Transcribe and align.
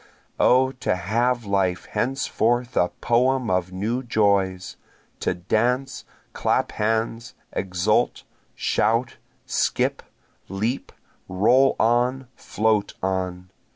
O 0.39 0.71
to 0.71 0.95
have 0.95 1.45
life 1.45 1.85
henceforth 1.85 2.75
a 2.75 2.89
poem 3.01 3.51
of 3.51 3.71
new 3.71 4.01
joys! 4.01 4.75
To 5.19 5.35
dance, 5.35 6.05
clap 6.33 6.71
hands, 6.71 7.35
exult, 7.53 8.23
shout, 8.55 9.17
skip, 9.45 10.01
leap, 10.49 10.91
roll 11.29 11.75
on, 11.79 12.27
float 12.35 12.95
on! 13.03 13.51